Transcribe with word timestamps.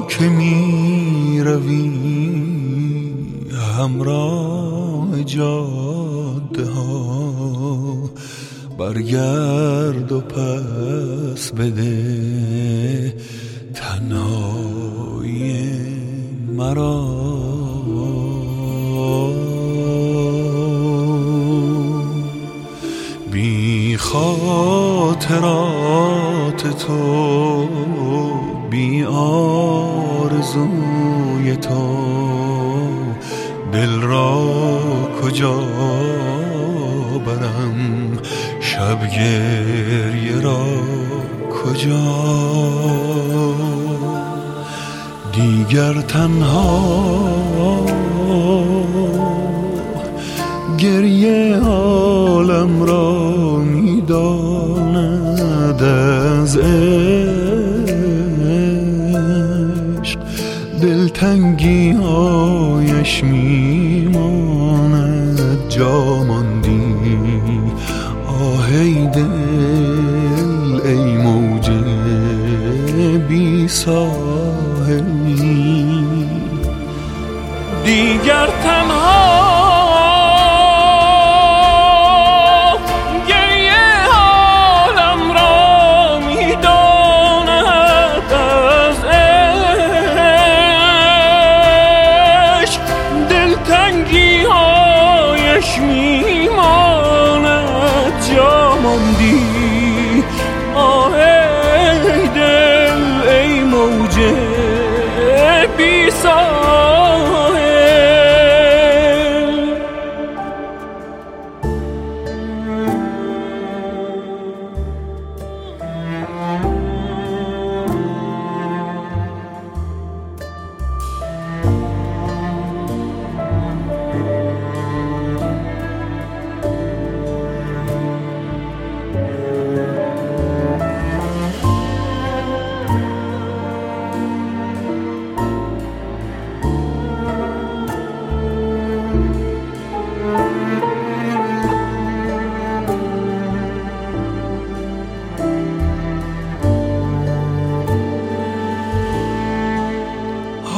که 0.00 0.28
می 0.28 1.40
روی 1.44 1.90
همراه 3.78 5.24
جاده 5.24 6.64
ها 6.64 8.10
برگرد 8.78 10.12
و 10.12 10.20
پس 10.20 11.52
بده 11.52 13.14
تنهای 13.74 15.64
مرا. 16.56 17.24
بی 23.32 23.96
خاطرات 23.96 25.48
تو 26.86 27.68
بی 28.70 29.04
آن 29.04 29.83
آرزوی 30.44 31.56
تو 31.56 31.96
دل 33.72 34.00
را 34.00 34.42
کجا 35.22 35.60
برم؟ 37.26 38.18
شب 38.60 39.06
گریه 39.06 40.40
را 40.42 40.66
کجا؟ 41.50 42.00
دیگر 45.32 45.92
تنها 45.92 47.86
گریه 50.78 51.56
عالم 51.56 52.82
را 52.82 53.56
می‌داند 53.56 55.02
از 55.82 56.58
دلتنگی 60.84 61.92
هایش 61.92 63.24
میماند 63.24 64.58
جا 65.68 66.24
ماندی 66.24 66.94
آهی 68.26 69.06
دل 69.06 70.80
ای 70.84 71.16
موج 71.16 71.70
بی 73.28 73.68
ساحلی. 73.68 75.04
دیگر 77.84 78.46
تنها 78.46 78.83
هایش 95.74 95.80
میماند 95.80 97.42
جا 98.34 98.78
ماندی 98.82 100.24
آه 100.74 101.14
ای 101.14 102.28
دل 102.28 103.28
ای 103.28 103.60
موج 103.60 104.18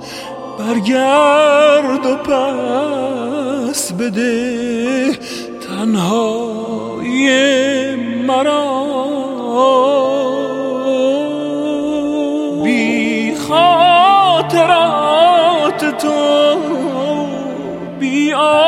برگرد 0.59 2.05
و 2.05 2.15
پس 2.15 3.91
بده 3.93 5.11
تنهایی 5.67 7.29
مرا. 8.27 8.81
بی 12.63 13.35
خاطرات 13.35 14.61
تو 15.97 16.55
بی 17.99 18.33
آرزوی 18.33 18.60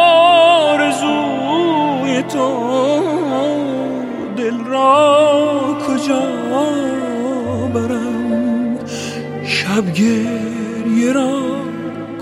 شب 9.76 9.94
گریه 9.94 11.12
را 11.14 11.32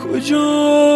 کجا 0.03 0.90